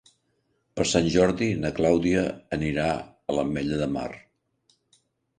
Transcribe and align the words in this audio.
Per 0.77 0.85
Sant 0.91 1.09
Jordi 1.15 1.49
na 1.65 1.69
Clàudia 1.79 2.23
anirà 2.57 2.85
a 2.93 3.35
l'Ametlla 3.35 3.77
de 3.83 3.89
Mar. 3.99 4.07